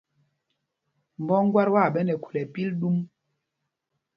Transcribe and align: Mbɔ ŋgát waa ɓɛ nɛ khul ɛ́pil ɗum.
Mbɔ 1.21 1.35
ŋgát 1.45 1.67
waa 1.73 1.91
ɓɛ 1.93 2.01
nɛ 2.05 2.13
khul 2.23 2.35
ɛ́pil 2.41 2.69
ɗum. 2.79 2.97